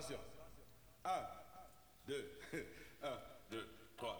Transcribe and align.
Attention. 0.00 0.16
1, 1.04 1.10
2, 2.08 2.14
1, 3.02 3.08
2, 3.50 3.58
3. 3.98 4.16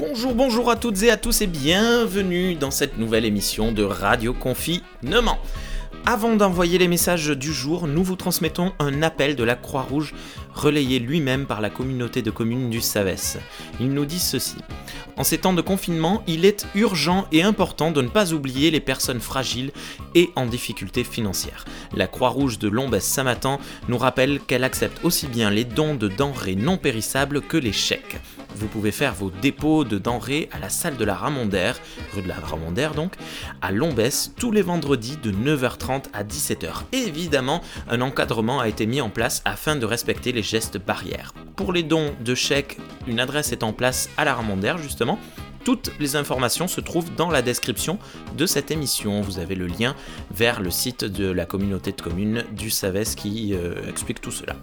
Bonjour, 0.00 0.34
bonjour 0.34 0.70
à 0.70 0.76
toutes 0.76 1.02
et 1.02 1.10
à 1.10 1.18
tous 1.18 1.42
et 1.42 1.46
bienvenue 1.46 2.54
dans 2.54 2.70
cette 2.70 2.96
nouvelle 2.96 3.26
émission 3.26 3.72
de 3.72 3.82
Radio 3.82 4.32
Confinement. 4.32 5.38
Avant 6.08 6.36
d'envoyer 6.36 6.78
les 6.78 6.86
messages 6.86 7.30
du 7.30 7.52
jour, 7.52 7.88
nous 7.88 8.04
vous 8.04 8.14
transmettons 8.14 8.72
un 8.78 9.02
appel 9.02 9.34
de 9.34 9.42
la 9.42 9.56
Croix-Rouge 9.56 10.14
relayé 10.54 11.00
lui-même 11.00 11.46
par 11.46 11.60
la 11.60 11.68
communauté 11.68 12.22
de 12.22 12.30
communes 12.30 12.70
du 12.70 12.80
Savès. 12.80 13.38
Il 13.80 13.92
nous 13.92 14.04
dit 14.04 14.20
ceci. 14.20 14.54
En 15.16 15.24
ces 15.24 15.38
temps 15.38 15.52
de 15.52 15.62
confinement, 15.62 16.22
il 16.28 16.44
est 16.44 16.64
urgent 16.76 17.26
et 17.32 17.42
important 17.42 17.90
de 17.90 18.02
ne 18.02 18.08
pas 18.08 18.32
oublier 18.32 18.70
les 18.70 18.78
personnes 18.78 19.18
fragiles 19.18 19.72
et 20.14 20.30
en 20.36 20.46
difficulté 20.46 21.02
financière. 21.02 21.64
La 21.92 22.06
Croix-Rouge 22.06 22.60
de 22.60 22.68
Lombès-Samatan 22.68 23.58
nous 23.88 23.98
rappelle 23.98 24.38
qu'elle 24.38 24.62
accepte 24.62 25.04
aussi 25.04 25.26
bien 25.26 25.50
les 25.50 25.64
dons 25.64 25.96
de 25.96 26.06
denrées 26.06 26.54
non 26.54 26.76
périssables 26.76 27.40
que 27.40 27.56
les 27.56 27.72
chèques. 27.72 28.20
Vous 28.56 28.68
pouvez 28.68 28.90
faire 28.90 29.14
vos 29.14 29.30
dépôts 29.30 29.84
de 29.84 29.98
denrées 29.98 30.48
à 30.50 30.58
la 30.58 30.70
salle 30.70 30.96
de 30.96 31.04
la 31.04 31.14
Ramondère, 31.14 31.78
rue 32.14 32.22
de 32.22 32.28
la 32.28 32.36
Ramondère 32.36 32.94
donc, 32.94 33.12
à 33.60 33.70
Lombès, 33.70 34.32
tous 34.34 34.50
les 34.50 34.62
vendredis 34.62 35.18
de 35.18 35.30
9h30 35.30 36.04
à 36.14 36.24
17h. 36.24 36.84
évidemment, 36.92 37.60
un 37.86 38.00
encadrement 38.00 38.60
a 38.60 38.68
été 38.68 38.86
mis 38.86 39.02
en 39.02 39.10
place 39.10 39.42
afin 39.44 39.76
de 39.76 39.84
respecter 39.84 40.32
les 40.32 40.42
gestes 40.42 40.78
barrières. 40.78 41.34
Pour 41.54 41.74
les 41.74 41.82
dons 41.82 42.14
de 42.24 42.34
chèques, 42.34 42.78
une 43.06 43.20
adresse 43.20 43.52
est 43.52 43.62
en 43.62 43.74
place 43.74 44.08
à 44.16 44.24
la 44.24 44.34
Ramondère 44.34 44.78
justement. 44.78 45.18
Toutes 45.64 45.90
les 46.00 46.16
informations 46.16 46.66
se 46.66 46.80
trouvent 46.80 47.14
dans 47.14 47.28
la 47.28 47.42
description 47.42 47.98
de 48.38 48.46
cette 48.46 48.70
émission. 48.70 49.20
Vous 49.20 49.38
avez 49.38 49.54
le 49.54 49.66
lien 49.66 49.94
vers 50.30 50.62
le 50.62 50.70
site 50.70 51.04
de 51.04 51.30
la 51.30 51.44
communauté 51.44 51.92
de 51.92 52.00
communes 52.00 52.44
du 52.52 52.70
Savès 52.70 53.14
qui 53.16 53.52
euh, 53.52 53.74
explique 53.86 54.22
tout 54.22 54.30
cela. 54.30 54.56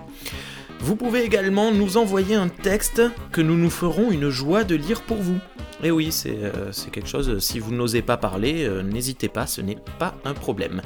Vous 0.80 0.96
pouvez 0.96 1.24
également 1.24 1.72
nous 1.72 1.98
envoyer 1.98 2.36
un 2.36 2.50
texte 2.50 3.02
que 3.32 3.42
nous 3.42 3.56
nous 3.56 3.70
ferons 3.70 4.12
une 4.12 4.30
joie 4.30 4.64
de 4.64 4.76
lire 4.76 5.02
pour 5.04 5.18
vous. 5.18 5.40
Et 5.84 5.90
oui, 5.90 6.10
euh, 6.28 6.70
c'est 6.72 6.92
quelque 6.92 7.10
chose, 7.10 7.40
si 7.40 7.58
vous 7.60 7.74
n'osez 7.74 8.04
pas 8.04 8.18
parler, 8.18 8.66
euh, 8.66 8.84
n'hésitez 8.84 9.30
pas, 9.30 9.48
ce 9.48 9.62
n'est 9.62 9.78
pas 9.98 10.16
un 10.26 10.34
problème. 10.34 10.82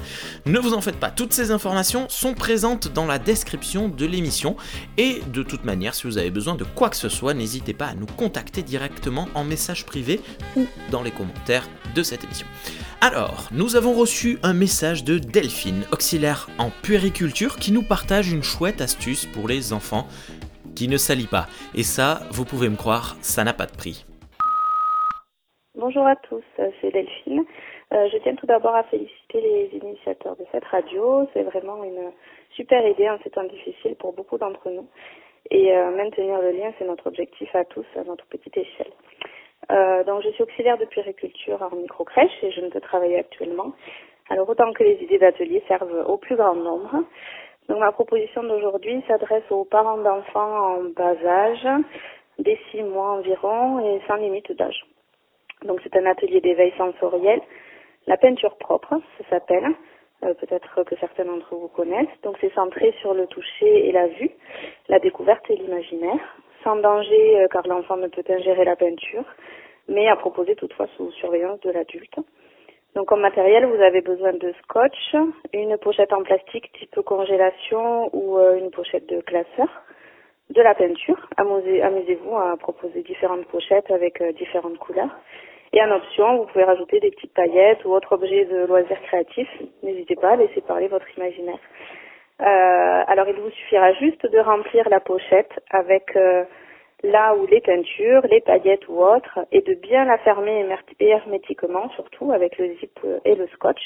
Ne 0.46 0.58
vous 0.58 0.72
en 0.72 0.80
faites 0.80 0.96
pas, 0.96 1.10
toutes 1.10 1.34
ces 1.34 1.50
informations 1.50 2.06
sont 2.08 2.32
présentes 2.32 2.92
dans 2.92 3.04
la 3.04 3.18
description 3.18 3.88
de 3.88 4.06
l'émission. 4.06 4.56
Et 4.96 5.20
de 5.32 5.42
toute 5.42 5.64
manière, 5.64 5.94
si 5.94 6.06
vous 6.06 6.16
avez 6.16 6.30
besoin 6.30 6.54
de 6.54 6.64
quoi 6.64 6.88
que 6.88 6.96
ce 6.96 7.10
soit, 7.10 7.34
n'hésitez 7.34 7.74
pas 7.74 7.88
à 7.88 7.94
nous 7.94 8.06
contacter 8.06 8.62
directement 8.62 9.28
en 9.34 9.44
message 9.44 9.84
privé 9.84 10.20
ou 10.56 10.66
dans 10.90 11.02
les 11.02 11.10
commentaires 11.10 11.68
de 11.94 12.02
cette 12.02 12.24
émission. 12.24 12.46
Alors, 13.02 13.48
nous 13.52 13.76
avons 13.76 13.92
reçu 13.92 14.38
un 14.42 14.54
message 14.54 15.04
de 15.04 15.18
Delphine, 15.18 15.84
auxiliaire 15.92 16.48
en 16.56 16.70
puériculture, 16.70 17.56
qui 17.56 17.70
nous 17.70 17.82
partage 17.82 18.30
une 18.30 18.42
chouette 18.42 18.80
astuce 18.80 19.26
pour 19.26 19.46
les 19.46 19.74
enfants 19.74 20.08
qui 20.74 20.88
ne 20.88 20.96
salient 20.96 21.26
pas. 21.26 21.48
Et 21.74 21.82
ça, 21.82 22.26
vous 22.30 22.46
pouvez 22.46 22.70
me 22.70 22.76
croire, 22.76 23.16
ça 23.20 23.44
n'a 23.44 23.52
pas 23.52 23.66
de 23.66 23.76
prix. 23.76 24.06
Bonjour 25.96 26.10
à 26.10 26.16
tous, 26.16 26.44
euh, 26.58 26.70
c'est 26.78 26.90
Delphine. 26.90 27.42
Euh, 27.94 28.06
je 28.12 28.18
tiens 28.18 28.34
tout 28.34 28.44
d'abord 28.44 28.74
à 28.74 28.82
féliciter 28.82 29.40
les 29.40 29.78
initiateurs 29.78 30.36
de 30.36 30.44
cette 30.52 30.66
radio. 30.66 31.26
C'est 31.32 31.42
vraiment 31.42 31.82
une 31.84 32.12
super 32.50 32.86
idée 32.86 33.08
en 33.08 33.16
ces 33.24 33.30
temps 33.30 33.44
difficiles 33.44 33.94
pour 33.94 34.12
beaucoup 34.12 34.36
d'entre 34.36 34.68
nous. 34.68 34.86
Et 35.50 35.74
euh, 35.74 35.96
maintenir 35.96 36.38
le 36.42 36.50
lien, 36.50 36.70
c'est 36.78 36.84
notre 36.84 37.06
objectif 37.06 37.48
à 37.56 37.64
tous, 37.64 37.86
à 37.96 38.04
notre 38.04 38.26
petite 38.26 38.54
échelle. 38.58 38.92
donc 40.04 40.20
je 40.22 40.28
suis 40.32 40.42
auxiliaire 40.42 40.76
de 40.76 40.84
puériculture 40.84 41.62
en 41.62 41.74
micro-crèche 41.74 42.42
et 42.42 42.50
je 42.50 42.60
ne 42.60 42.68
peux 42.68 42.82
travailler 42.82 43.18
actuellement. 43.18 43.72
Alors 44.28 44.46
autant 44.50 44.74
que 44.74 44.84
les 44.84 45.02
idées 45.02 45.18
d'atelier 45.18 45.62
servent 45.66 46.04
au 46.06 46.18
plus 46.18 46.36
grand 46.36 46.56
nombre. 46.56 47.04
Donc 47.70 47.78
ma 47.78 47.92
proposition 47.92 48.42
d'aujourd'hui 48.42 49.02
s'adresse 49.08 49.50
aux 49.50 49.64
parents 49.64 49.96
d'enfants 49.96 50.76
en 50.76 50.82
bas 50.94 51.16
âge, 51.24 51.66
des 52.38 52.58
six 52.70 52.82
mois 52.82 53.12
environ 53.12 53.80
et 53.80 54.02
sans 54.06 54.16
limite 54.16 54.52
d'âge. 54.52 54.84
Donc 55.64 55.80
c'est 55.82 55.96
un 55.96 56.06
atelier 56.06 56.40
d'éveil 56.40 56.72
sensoriel. 56.76 57.40
La 58.06 58.16
peinture 58.16 58.56
propre, 58.56 58.94
ça 59.18 59.28
s'appelle. 59.30 59.74
Euh, 60.24 60.32
peut-être 60.34 60.82
que 60.84 60.96
certains 60.96 61.24
d'entre 61.24 61.54
vous 61.54 61.68
connaissent. 61.68 62.20
Donc 62.22 62.36
c'est 62.40 62.52
centré 62.54 62.94
sur 63.00 63.14
le 63.14 63.26
toucher 63.26 63.88
et 63.88 63.92
la 63.92 64.06
vue, 64.06 64.30
la 64.88 64.98
découverte 64.98 65.44
et 65.50 65.56
l'imaginaire, 65.56 66.36
sans 66.64 66.76
danger 66.76 67.40
euh, 67.40 67.48
car 67.48 67.66
l'enfant 67.66 67.96
ne 67.96 68.08
peut 68.08 68.24
ingérer 68.28 68.64
la 68.64 68.76
peinture, 68.76 69.24
mais 69.88 70.08
à 70.08 70.16
proposer 70.16 70.54
toutefois 70.56 70.86
sous 70.96 71.10
surveillance 71.12 71.60
de 71.60 71.70
l'adulte. 71.70 72.16
Donc 72.94 73.08
comme 73.08 73.20
matériel, 73.20 73.66
vous 73.66 73.82
avez 73.82 74.00
besoin 74.00 74.32
de 74.32 74.54
scotch, 74.62 75.14
une 75.52 75.76
pochette 75.76 76.14
en 76.14 76.22
plastique 76.22 76.72
type 76.78 76.98
congélation 77.04 78.08
ou 78.14 78.38
euh, 78.38 78.56
une 78.56 78.70
pochette 78.70 79.06
de 79.06 79.20
classeur, 79.20 79.68
de 80.56 80.62
la 80.62 80.74
peinture. 80.74 81.28
Amusez-vous 81.36 82.36
à 82.36 82.56
proposer 82.56 83.02
différentes 83.02 83.46
pochettes 83.46 83.90
avec 83.90 84.22
différentes 84.36 84.78
couleurs 84.78 85.14
et 85.72 85.82
en 85.82 85.90
option, 85.90 86.38
vous 86.38 86.46
pouvez 86.46 86.64
rajouter 86.64 87.00
des 87.00 87.10
petites 87.10 87.34
paillettes 87.34 87.84
ou 87.84 87.92
autres 87.92 88.12
objets 88.12 88.44
de 88.46 88.66
loisirs 88.66 89.00
créatifs. 89.02 89.50
N'hésitez 89.82 90.16
pas 90.16 90.30
à 90.30 90.36
laisser 90.36 90.60
parler 90.60 90.88
votre 90.88 91.06
imaginaire. 91.18 91.58
Euh, 92.40 93.04
alors, 93.06 93.28
il 93.28 93.34
vous 93.36 93.50
suffira 93.50 93.92
juste 93.94 94.24
de 94.30 94.38
remplir 94.38 94.88
la 94.88 95.00
pochette 95.00 95.52
avec 95.70 96.16
euh, 96.16 96.44
là 97.02 97.34
où 97.34 97.46
les 97.46 97.60
peintures, 97.60 98.22
les 98.30 98.40
paillettes 98.40 98.88
ou 98.88 99.02
autres, 99.02 99.40
et 99.52 99.60
de 99.60 99.74
bien 99.74 100.04
la 100.04 100.18
fermer 100.18 100.64
hermétiquement, 101.00 101.90
surtout 101.90 102.32
avec 102.32 102.58
le 102.58 102.74
zip 102.76 102.98
et 103.24 103.34
le 103.34 103.46
scotch. 103.48 103.82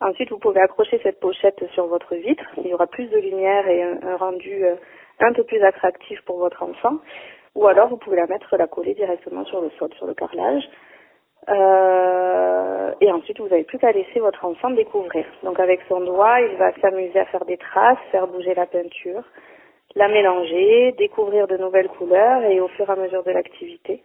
Ensuite, 0.00 0.30
vous 0.30 0.38
pouvez 0.38 0.60
accrocher 0.60 1.00
cette 1.02 1.20
pochette 1.20 1.62
sur 1.72 1.86
votre 1.86 2.14
vitre. 2.16 2.44
Il 2.58 2.66
y 2.66 2.74
aura 2.74 2.86
plus 2.86 3.06
de 3.06 3.18
lumière 3.18 3.68
et 3.68 3.82
un, 3.82 4.16
rendu 4.16 4.64
euh, 4.64 4.74
un 5.20 5.32
peu 5.32 5.44
plus 5.44 5.62
attractif 5.62 6.20
pour 6.24 6.38
votre 6.38 6.62
enfant. 6.62 6.98
Ou 7.54 7.66
alors, 7.66 7.88
vous 7.88 7.96
pouvez 7.96 8.16
la 8.16 8.26
mettre, 8.26 8.56
la 8.56 8.66
coller 8.66 8.94
directement 8.94 9.44
sur 9.44 9.60
le 9.60 9.70
sol, 9.78 9.90
sur 9.94 10.06
le 10.06 10.14
carrelage. 10.14 10.68
Euh, 11.48 12.92
et 13.00 13.10
ensuite, 13.12 13.38
vous 13.40 13.48
n'avez 13.48 13.64
plus 13.64 13.78
qu'à 13.78 13.92
laisser 13.92 14.20
votre 14.20 14.44
enfant 14.44 14.70
découvrir. 14.70 15.24
Donc, 15.42 15.58
avec 15.60 15.80
son 15.88 16.00
doigt, 16.00 16.40
il 16.40 16.56
va 16.56 16.72
s'amuser 16.80 17.18
à 17.18 17.24
faire 17.26 17.44
des 17.44 17.56
traces, 17.56 17.98
faire 18.10 18.26
bouger 18.26 18.54
la 18.54 18.66
peinture, 18.66 19.22
la 19.94 20.08
mélanger, 20.08 20.92
découvrir 20.98 21.46
de 21.46 21.56
nouvelles 21.56 21.88
couleurs 21.88 22.42
et 22.42 22.60
au 22.60 22.68
fur 22.68 22.88
et 22.88 22.92
à 22.92 22.96
mesure 22.96 23.22
de 23.22 23.30
l'activité, 23.30 24.02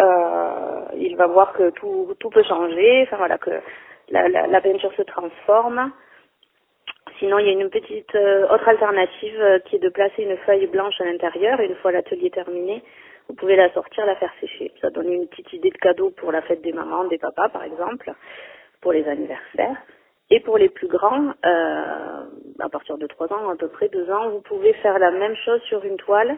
euh, 0.00 0.84
il 0.96 1.16
va 1.16 1.26
voir 1.26 1.52
que 1.52 1.70
tout, 1.70 2.14
tout 2.18 2.30
peut 2.30 2.44
changer, 2.44 3.02
enfin 3.02 3.16
voilà, 3.16 3.38
que 3.38 3.50
la, 4.10 4.28
la, 4.28 4.46
la 4.46 4.60
peinture 4.60 4.92
se 4.94 5.02
transforme. 5.02 5.92
Sinon, 7.22 7.38
il 7.38 7.46
y 7.46 7.50
a 7.50 7.52
une 7.52 7.70
petite 7.70 8.16
euh, 8.16 8.48
autre 8.52 8.68
alternative 8.68 9.40
euh, 9.40 9.60
qui 9.60 9.76
est 9.76 9.78
de 9.78 9.90
placer 9.90 10.24
une 10.24 10.36
feuille 10.38 10.66
blanche 10.66 11.00
à 11.00 11.04
l'intérieur. 11.04 11.60
Une 11.60 11.76
fois 11.76 11.92
l'atelier 11.92 12.30
terminé, 12.30 12.82
vous 13.28 13.36
pouvez 13.36 13.54
la 13.54 13.72
sortir, 13.74 14.04
la 14.06 14.16
faire 14.16 14.32
sécher. 14.40 14.72
Ça 14.80 14.90
donne 14.90 15.08
une 15.12 15.28
petite 15.28 15.52
idée 15.52 15.70
de 15.70 15.78
cadeau 15.78 16.10
pour 16.10 16.32
la 16.32 16.42
fête 16.42 16.62
des 16.62 16.72
mamans, 16.72 17.04
des 17.04 17.18
papas 17.18 17.48
par 17.50 17.62
exemple, 17.62 18.10
pour 18.80 18.92
les 18.92 19.06
anniversaires. 19.06 19.76
Et 20.30 20.40
pour 20.40 20.58
les 20.58 20.68
plus 20.68 20.88
grands, 20.88 21.28
euh, 21.46 22.24
à 22.58 22.68
partir 22.68 22.98
de 22.98 23.06
3 23.06 23.32
ans, 23.32 23.50
à 23.50 23.54
peu 23.54 23.68
près 23.68 23.88
2 23.88 24.10
ans, 24.10 24.30
vous 24.30 24.40
pouvez 24.40 24.72
faire 24.72 24.98
la 24.98 25.12
même 25.12 25.36
chose 25.44 25.62
sur 25.68 25.84
une 25.84 25.98
toile, 25.98 26.36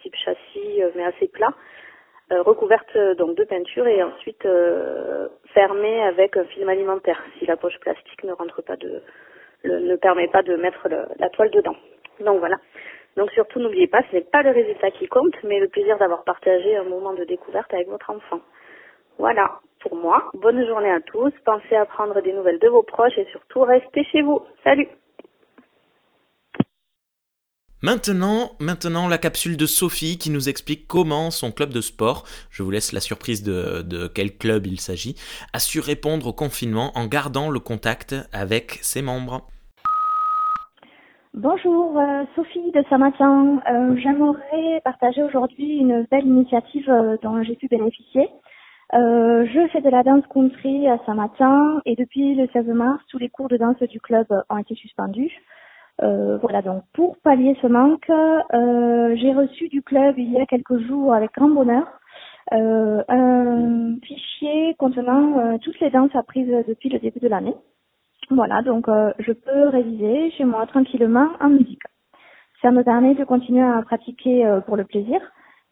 type 0.00 0.14
châssis, 0.24 0.82
mais 0.94 1.04
assez 1.04 1.28
plat, 1.28 1.52
recouverte 2.30 2.96
donc 3.18 3.36
de 3.36 3.44
peinture 3.44 3.86
et 3.86 4.02
ensuite 4.02 4.46
fermée 5.52 6.02
avec 6.04 6.36
un 6.36 6.44
film 6.44 6.68
alimentaire, 6.68 7.20
si 7.38 7.46
la 7.46 7.56
poche 7.56 7.78
plastique 7.80 8.22
ne 8.22 8.32
rentre 8.32 8.62
pas 8.62 8.76
de, 8.76 9.02
ne 9.64 9.96
permet 9.96 10.28
pas 10.28 10.42
de 10.42 10.56
mettre 10.56 10.88
la 11.18 11.28
toile 11.30 11.50
dedans. 11.50 11.76
Donc 12.20 12.38
voilà. 12.38 12.56
Donc 13.16 13.30
surtout, 13.32 13.58
n'oubliez 13.58 13.88
pas, 13.88 14.02
ce 14.10 14.16
n'est 14.16 14.22
pas 14.22 14.42
le 14.42 14.50
résultat 14.50 14.90
qui 14.92 15.08
compte, 15.08 15.34
mais 15.42 15.58
le 15.58 15.68
plaisir 15.68 15.98
d'avoir 15.98 16.22
partagé 16.24 16.76
un 16.76 16.84
moment 16.84 17.14
de 17.14 17.24
découverte 17.24 17.72
avec 17.74 17.88
votre 17.88 18.10
enfant. 18.10 18.40
Voilà, 19.18 19.58
pour 19.80 19.96
moi, 19.96 20.30
bonne 20.34 20.64
journée 20.66 20.90
à 20.90 21.00
tous, 21.00 21.32
pensez 21.44 21.74
à 21.74 21.84
prendre 21.84 22.20
des 22.20 22.32
nouvelles 22.32 22.60
de 22.60 22.68
vos 22.68 22.84
proches 22.84 23.18
et 23.18 23.24
surtout 23.32 23.62
restez 23.62 24.04
chez 24.04 24.22
vous. 24.22 24.40
Salut 24.62 24.88
Maintenant, 27.80 28.56
maintenant 28.58 29.06
la 29.06 29.18
capsule 29.18 29.56
de 29.56 29.64
Sophie 29.64 30.18
qui 30.18 30.30
nous 30.30 30.48
explique 30.48 30.88
comment 30.88 31.30
son 31.30 31.52
club 31.52 31.70
de 31.70 31.80
sport, 31.80 32.24
je 32.50 32.64
vous 32.64 32.72
laisse 32.72 32.92
la 32.92 32.98
surprise 32.98 33.44
de, 33.44 34.08
quel 34.12 34.36
club 34.36 34.66
il 34.66 34.80
s'agit, 34.80 35.14
a 35.52 35.60
su 35.60 35.78
répondre 35.78 36.26
au 36.26 36.32
confinement 36.32 36.90
en 36.96 37.06
gardant 37.06 37.50
le 37.50 37.60
contact 37.60 38.16
avec 38.32 38.80
ses 38.82 39.00
membres. 39.00 39.46
Bonjour, 41.34 41.96
euh, 42.00 42.24
Sophie 42.34 42.72
de 42.72 42.82
Saint-Matin. 42.90 43.60
Euh, 43.70 43.94
j'aimerais 44.02 44.80
partager 44.82 45.22
aujourd'hui 45.22 45.76
une 45.76 46.04
belle 46.10 46.26
initiative 46.26 46.90
euh, 46.90 47.16
dont 47.22 47.40
j'ai 47.44 47.54
pu 47.54 47.68
bénéficier. 47.68 48.28
je 48.92 49.68
fais 49.72 49.82
de 49.82 49.88
la 49.88 50.02
danse 50.02 50.24
country 50.34 50.88
à 50.88 50.98
Saint-Matin 51.06 51.80
et 51.86 51.94
depuis 51.94 52.34
le 52.34 52.48
16 52.52 52.66
mars, 52.74 53.00
tous 53.08 53.18
les 53.18 53.28
cours 53.28 53.46
de 53.46 53.56
danse 53.56 53.78
du 53.82 54.00
club 54.00 54.26
ont 54.50 54.58
été 54.58 54.74
suspendus. 54.74 55.30
Euh, 56.02 56.38
voilà, 56.38 56.62
donc 56.62 56.84
pour 56.92 57.16
pallier 57.18 57.56
ce 57.60 57.66
manque, 57.66 58.08
euh, 58.10 59.16
j'ai 59.16 59.32
reçu 59.32 59.68
du 59.68 59.82
club 59.82 60.14
il 60.16 60.30
y 60.30 60.40
a 60.40 60.46
quelques 60.46 60.78
jours 60.86 61.12
avec 61.12 61.32
grand 61.32 61.48
bonheur 61.48 61.86
euh, 62.52 63.02
un 63.08 63.96
fichier 64.02 64.74
contenant 64.78 65.58
toutes 65.58 65.78
les 65.80 65.90
danses 65.90 66.14
apprises 66.14 66.48
depuis 66.66 66.88
le 66.88 66.98
début 66.98 67.18
de 67.18 67.28
l'année. 67.28 67.54
Voilà, 68.30 68.62
donc 68.62 68.86
je 69.18 69.32
peux 69.32 69.68
réviser 69.68 70.30
chez 70.30 70.44
moi 70.44 70.66
tranquillement 70.66 71.28
en 71.40 71.50
musique. 71.50 71.82
Ça 72.62 72.70
me 72.70 72.82
permet 72.82 73.14
de 73.14 73.24
continuer 73.24 73.62
à 73.62 73.82
pratiquer 73.82 74.60
pour 74.66 74.76
le 74.76 74.84
plaisir 74.84 75.20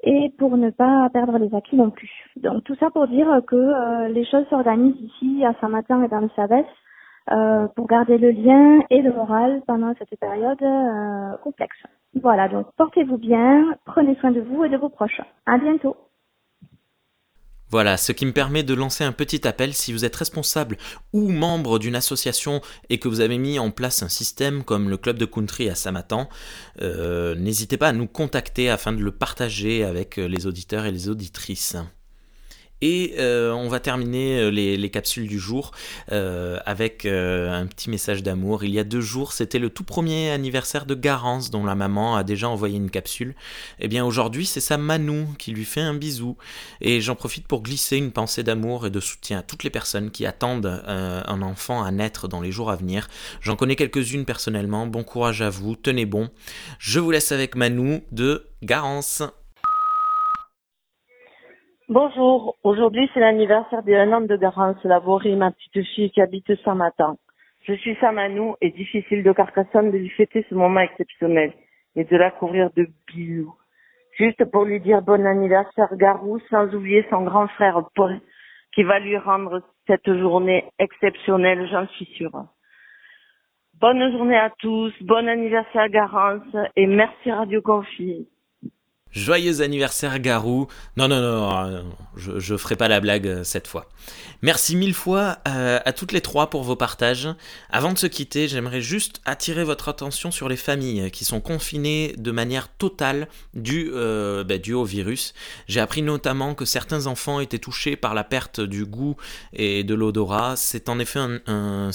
et 0.02 0.30
pour 0.38 0.56
ne 0.58 0.68
pas 0.68 1.08
perdre 1.12 1.38
les 1.38 1.54
acquis 1.54 1.76
non 1.76 1.90
plus. 1.90 2.10
Donc 2.36 2.62
tout 2.64 2.74
ça 2.76 2.90
pour 2.90 3.08
dire 3.08 3.40
que 3.46 4.08
les 4.08 4.26
choses 4.26 4.46
s'organisent 4.48 5.00
ici 5.00 5.44
à 5.46 5.54
Saint-Matin 5.60 6.02
et 6.02 6.08
dans 6.08 6.20
le 6.20 6.30
Savès 6.36 6.66
euh, 7.32 7.66
pour 7.74 7.86
garder 7.88 8.18
le 8.18 8.30
lien 8.30 8.80
et 8.88 9.02
le 9.02 9.12
moral 9.12 9.62
pendant 9.66 9.92
cette 9.98 10.18
période 10.18 10.62
euh, 10.62 11.36
complexe. 11.42 11.76
Voilà, 12.22 12.48
donc 12.48 12.66
portez-vous 12.76 13.18
bien, 13.18 13.76
prenez 13.84 14.16
soin 14.16 14.30
de 14.30 14.40
vous 14.40 14.64
et 14.64 14.68
de 14.68 14.76
vos 14.76 14.88
proches. 14.88 15.20
À 15.44 15.58
bientôt. 15.58 15.96
Voilà, 17.68 17.96
ce 17.96 18.12
qui 18.12 18.26
me 18.26 18.32
permet 18.32 18.62
de 18.62 18.74
lancer 18.74 19.02
un 19.02 19.10
petit 19.10 19.46
appel 19.48 19.74
si 19.74 19.92
vous 19.92 20.04
êtes 20.04 20.14
responsable 20.14 20.76
ou 21.12 21.32
membre 21.32 21.80
d'une 21.80 21.96
association 21.96 22.60
et 22.90 22.98
que 22.98 23.08
vous 23.08 23.20
avez 23.20 23.38
mis 23.38 23.58
en 23.58 23.72
place 23.72 24.04
un 24.04 24.08
système 24.08 24.62
comme 24.62 24.88
le 24.88 24.96
club 24.96 25.18
de 25.18 25.24
country 25.24 25.68
à 25.68 25.74
Samatan, 25.74 26.28
euh, 26.80 27.34
n'hésitez 27.34 27.76
pas 27.76 27.88
à 27.88 27.92
nous 27.92 28.06
contacter 28.06 28.70
afin 28.70 28.92
de 28.92 29.02
le 29.02 29.10
partager 29.10 29.82
avec 29.82 30.16
les 30.16 30.46
auditeurs 30.46 30.86
et 30.86 30.92
les 30.92 31.08
auditrices. 31.08 31.76
Et 32.82 33.14
euh, 33.18 33.52
on 33.52 33.68
va 33.68 33.80
terminer 33.80 34.38
euh, 34.38 34.50
les, 34.50 34.90
capsules 34.90 35.26
du 35.26 35.38
jour 35.38 35.72
euh, 36.12 36.58
avec 36.66 37.06
un 37.06 37.66
petit 37.66 37.90
message 37.90 38.22
d'amour. 38.22 38.64
Il 38.64 38.70
y 38.70 38.78
a 38.78 38.84
deux 38.84 39.00
jours, 39.00 39.32
c'était 39.32 39.58
le 39.58 39.70
tout 39.70 39.84
premier 39.84 40.30
anniversaire 40.30 40.86
de 40.86 40.94
Garance 40.94 41.50
dont 41.50 41.64
la 41.64 41.74
maman 41.74 42.16
a 42.16 42.24
déjà 42.24 42.48
envoyé 42.48 42.76
une 42.76 42.90
capsule. 42.90 43.34
Eh 43.80 43.88
bien 43.88 44.04
aujourd'hui, 44.04 44.46
c'est 44.46 44.60
sa 44.60 44.76
Manou 44.76 45.28
qui 45.38 45.52
lui 45.52 45.64
fait 45.64 45.80
un 45.80 45.94
bisou. 45.94 46.36
Et 46.80 47.00
j'en 47.00 47.14
profite 47.14 47.46
pour 47.46 47.62
glisser 47.62 47.96
une 47.96 48.12
pensée 48.12 48.42
d'amour 48.42 48.86
et 48.86 48.90
de 48.90 49.00
soutien 49.00 49.38
à 49.38 49.42
toutes 49.42 49.64
les 49.64 49.70
personnes 49.70 50.10
qui 50.10 50.26
attendent 50.26 50.82
un 50.86 51.42
enfant 51.42 51.82
à 51.82 51.90
naître 51.90 52.28
dans 52.28 52.40
les 52.40 52.52
jours 52.52 52.70
à 52.70 52.76
venir. 52.76 53.08
J'en 53.40 53.56
connais 53.56 53.76
quelques-unes 53.76 54.24
personnellement. 54.24 54.86
Bon 54.86 55.02
courage 55.02 55.42
à 55.42 55.50
vous, 55.50 55.76
tenez 55.76 56.06
bon. 56.06 56.30
Je 56.78 57.00
vous 57.00 57.10
laisse 57.10 57.32
avec 57.32 57.56
Manou 57.56 58.02
de 58.12 58.46
Garance. 58.62 59.22
Bonjour, 61.88 62.56
aujourd'hui 62.64 63.08
c'est 63.14 63.20
l'anniversaire 63.20 63.84
des 63.84 63.94
un 63.94 64.12
an 64.12 64.20
de 64.20 64.36
Garance 64.36 64.82
Laboré, 64.82 65.36
ma 65.36 65.52
petite 65.52 65.86
fille 65.94 66.10
qui 66.10 66.20
habite 66.20 66.52
Saint-Matin. 66.64 67.16
Je 67.62 67.74
suis 67.74 67.94
Samanou 68.00 68.56
et 68.60 68.70
difficile 68.70 69.22
de 69.22 69.30
Carcassonne 69.30 69.92
de 69.92 69.96
lui 69.96 70.08
fêter 70.08 70.44
ce 70.50 70.56
moment 70.56 70.80
exceptionnel 70.80 71.52
et 71.94 72.02
de 72.02 72.16
la 72.16 72.32
couvrir 72.32 72.70
de 72.74 72.88
bisous. 73.06 73.54
Juste 74.18 74.44
pour 74.46 74.64
lui 74.64 74.80
dire 74.80 75.00
bon 75.00 75.24
anniversaire 75.24 75.94
Garou, 75.96 76.40
sans 76.50 76.74
oublier 76.74 77.06
son 77.08 77.22
grand 77.22 77.46
frère 77.46 77.80
Paul 77.94 78.20
qui 78.74 78.82
va 78.82 78.98
lui 78.98 79.16
rendre 79.16 79.62
cette 79.86 80.12
journée 80.12 80.64
exceptionnelle, 80.80 81.68
j'en 81.70 81.86
suis 81.86 82.06
sûre. 82.16 82.46
Bonne 83.80 84.10
journée 84.10 84.36
à 84.36 84.50
tous, 84.58 84.92
bon 85.02 85.28
anniversaire 85.28 85.88
Garance 85.90 86.56
et 86.74 86.88
merci 86.88 87.30
Radio 87.30 87.62
Confi. 87.62 88.26
Joyeux 89.16 89.62
anniversaire 89.62 90.18
Garou. 90.20 90.68
Non, 90.98 91.08
non, 91.08 91.22
non, 91.22 91.84
je, 92.16 92.38
je 92.38 92.56
ferai 92.56 92.76
pas 92.76 92.86
la 92.86 93.00
blague 93.00 93.26
euh, 93.26 93.44
cette 93.44 93.66
fois. 93.66 93.88
Merci 94.42 94.76
mille 94.76 94.92
fois 94.92 95.38
euh, 95.48 95.80
à, 95.82 95.92
toutes 95.94 96.12
les 96.12 96.20
trois 96.20 96.50
pour 96.50 96.62
vos 96.62 96.76
partages. 96.76 97.28
Avant 97.70 97.94
de 97.94 97.98
se 97.98 98.06
quitter, 98.06 98.46
j'aimerais 98.46 98.82
juste 98.82 99.22
attirer 99.24 99.64
votre 99.64 99.88
attention 99.88 100.30
sur 100.30 100.50
les 100.50 100.56
familles 100.56 101.10
qui 101.10 101.24
sont 101.24 101.40
confinées 101.40 102.14
de 102.18 102.30
manière 102.30 102.68
totale 102.68 103.28
due, 103.54 103.90
euh, 103.94 104.44
bah, 104.44 104.56
au 104.74 104.84
virus. 104.84 105.32
J'ai 105.66 105.80
appris 105.80 106.02
notamment 106.02 106.54
que 106.54 106.66
certains 106.66 107.06
enfants 107.06 107.40
étaient 107.40 107.58
touchés 107.58 107.96
par 107.96 108.12
la 108.12 108.22
perte 108.22 108.60
du 108.60 108.84
goût 108.84 109.16
et 109.54 109.82
de 109.82 109.94
l'odorat. 109.94 110.56
C'est 110.56 110.90
en 110.90 110.98
effet 110.98 111.20
un, 111.20 111.40
un 111.46 111.90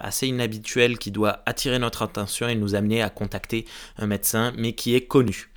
assez 0.00 0.28
inhabituel 0.28 0.98
qui 0.98 1.10
doit 1.10 1.42
attirer 1.44 1.80
notre 1.80 2.02
attention 2.02 2.46
et 2.46 2.54
nous 2.54 2.76
amener 2.76 3.02
à 3.02 3.10
contacter 3.10 3.64
un 3.98 4.06
médecin, 4.06 4.52
mais 4.56 4.74
qui 4.74 4.94
est 4.94 5.06
connu. 5.06 5.50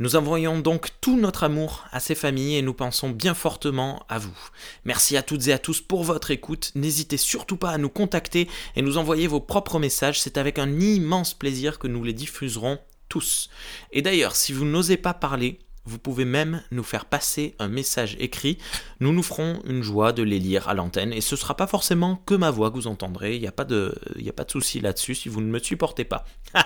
Nous 0.00 0.14
envoyons 0.14 0.60
donc 0.60 0.90
tout 1.00 1.18
notre 1.18 1.42
amour 1.42 1.84
à 1.90 1.98
ces 1.98 2.14
familles 2.14 2.56
et 2.56 2.62
nous 2.62 2.72
pensons 2.72 3.10
bien 3.10 3.34
fortement 3.34 4.06
à 4.08 4.18
vous. 4.18 4.36
Merci 4.84 5.16
à 5.16 5.24
toutes 5.24 5.48
et 5.48 5.52
à 5.52 5.58
tous 5.58 5.80
pour 5.80 6.04
votre 6.04 6.30
écoute. 6.30 6.70
N'hésitez 6.76 7.16
surtout 7.16 7.56
pas 7.56 7.70
à 7.70 7.78
nous 7.78 7.88
contacter 7.88 8.48
et 8.76 8.82
nous 8.82 8.96
envoyer 8.96 9.26
vos 9.26 9.40
propres 9.40 9.80
messages. 9.80 10.20
C'est 10.20 10.38
avec 10.38 10.60
un 10.60 10.78
immense 10.78 11.34
plaisir 11.34 11.80
que 11.80 11.88
nous 11.88 12.04
les 12.04 12.12
diffuserons 12.12 12.78
tous. 13.08 13.50
Et 13.90 14.00
d'ailleurs, 14.00 14.36
si 14.36 14.52
vous 14.52 14.64
n'osez 14.64 14.98
pas 14.98 15.14
parler, 15.14 15.58
vous 15.88 15.98
pouvez 15.98 16.24
même 16.24 16.62
nous 16.70 16.82
faire 16.82 17.06
passer 17.06 17.54
un 17.58 17.68
message 17.68 18.16
écrit. 18.20 18.58
Nous 19.00 19.12
nous 19.12 19.22
ferons 19.22 19.60
une 19.64 19.82
joie 19.82 20.12
de 20.12 20.22
les 20.22 20.38
lire 20.38 20.68
à 20.68 20.74
l'antenne 20.74 21.12
et 21.12 21.20
ce 21.20 21.34
ne 21.34 21.38
sera 21.38 21.56
pas 21.56 21.66
forcément 21.66 22.22
que 22.26 22.34
ma 22.34 22.50
voix 22.50 22.70
que 22.70 22.76
vous 22.76 22.86
entendrez. 22.86 23.34
Il 23.36 23.40
n'y 23.40 23.48
a 23.48 23.52
pas 23.52 23.64
de, 23.64 23.94
de 24.16 24.50
souci 24.50 24.80
là-dessus 24.80 25.14
si 25.14 25.28
vous 25.28 25.40
ne 25.40 25.46
me 25.46 25.58
supportez 25.58 26.04
pas. 26.04 26.24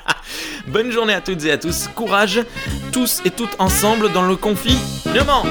Bonne 0.68 0.90
journée 0.90 1.14
à 1.14 1.20
toutes 1.20 1.44
et 1.44 1.52
à 1.52 1.58
tous. 1.58 1.88
Courage, 1.94 2.40
tous 2.92 3.22
et 3.24 3.30
toutes 3.30 3.54
ensemble 3.58 4.12
dans 4.12 4.26
le 4.26 4.36
confinement. 4.36 5.44